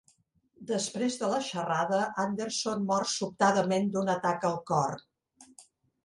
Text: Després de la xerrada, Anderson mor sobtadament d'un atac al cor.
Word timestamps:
Després 0.69 1.17
de 1.23 1.27
la 1.33 1.41
xerrada, 1.47 1.99
Anderson 2.23 2.81
mor 2.91 3.05
sobtadament 3.11 3.91
d'un 3.97 4.09
atac 4.15 4.47
al 4.51 4.57
cor. 4.71 4.97